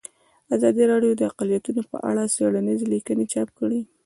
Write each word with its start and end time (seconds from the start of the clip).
ازادي 0.55 0.83
راډیو 0.91 1.17
د 1.17 1.21
اقلیتونه 1.31 1.81
په 1.91 1.97
اړه 2.09 2.23
څېړنیزې 2.35 2.85
لیکنې 2.93 3.25
چاپ 3.33 3.49
کړي. 3.59 3.79